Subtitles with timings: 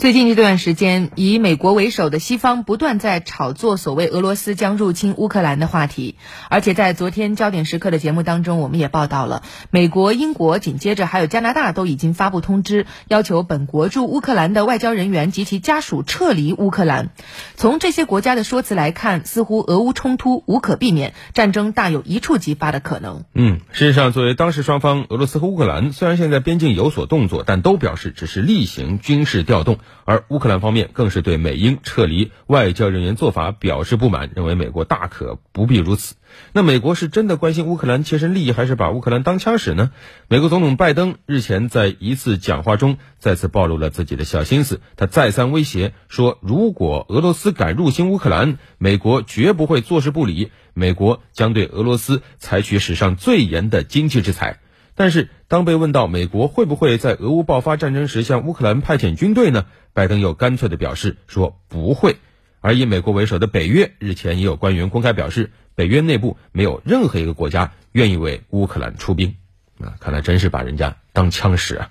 [0.00, 6.14] 最近这段时间，以美国为首的西方不断在炒作所谓俄罗斯将入侵乌克兰的话题，
[6.48, 17.10] 而且在昨天焦点时刻的节目当中，我们也报道了，美国、英国紧接着还有加拿大都已经发布通知，要求本国驻乌克兰的外交人员及其家属撤离乌克兰。
[17.54, 23.24] 从这些国家的说辞来看，似乎俄乌冲突无可避免，战争大有一触即发的可能。
[23.34, 29.76] 嗯，事实上，作为当时双方，俄罗斯和乌克兰虽然现在边境有所动作，但都表示只是例行军事调动。
[30.04, 36.16] 而乌克兰方面更是对美英撤离外交人员做法表示不满，认为美国大可不必如此。
[36.52, 39.90] 那美国是真的关心乌克兰切身利益，还是把乌克兰当枪使呢？
[40.28, 54.60] 美国总统拜登日前在一次讲话中再次暴露了自己的小心思，他再三威胁说，如果俄罗斯敢入侵乌克兰，美国绝不会坐视不理，美国将对俄罗斯采取史上最严的经济制裁。
[54.94, 59.66] 但是，当被问到美国会不会在俄乌爆发战争时向乌克兰派遣军队呢？
[59.92, 62.16] 拜登又干脆地表示说不会。
[62.60, 69.36] 而以美国为首的北约日前也有官员公开表示，北约内部没有任何一个国家愿意为乌克兰出兵。
[69.80, 71.90] 啊，看来真是把人家当枪使啊！